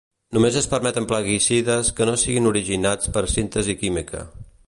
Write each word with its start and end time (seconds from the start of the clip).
Només 0.35 0.55
es 0.61 0.67
permeten 0.69 1.07
plaguicides 1.11 1.91
que 1.99 2.07
no 2.11 2.15
siguin 2.21 2.51
originats 2.53 3.13
per 3.19 3.25
síntesi 3.35 3.77
química. 3.85 4.27